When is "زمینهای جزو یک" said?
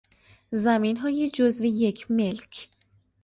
0.51-2.11